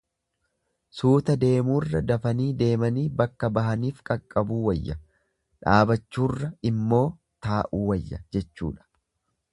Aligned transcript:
Suuta 0.99 1.33
deemuurra 1.43 2.01
dafanii 2.11 2.47
deemanii 2.61 3.03
bakka 3.19 3.51
bahaniif 3.59 4.01
qaqqabuu 4.11 4.59
wayya, 4.71 4.97
dhaabachurraa 5.67 6.53
immoo 6.73 7.07
ta'uu 7.49 7.83
wayya 7.95 8.25
jechuudha. 8.37 8.91